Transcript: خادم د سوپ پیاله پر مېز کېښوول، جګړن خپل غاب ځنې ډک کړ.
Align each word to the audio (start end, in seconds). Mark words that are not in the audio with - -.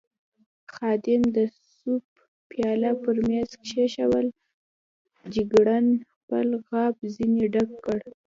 خادم 0.73 1.21
د 1.37 1.37
سوپ 1.73 2.05
پیاله 2.49 2.91
پر 3.03 3.15
مېز 3.27 3.51
کېښوول، 3.67 4.27
جګړن 5.33 5.85
خپل 6.13 6.47
غاب 6.67 6.95
ځنې 7.15 7.45
ډک 7.53 7.69
کړ. 7.85 7.99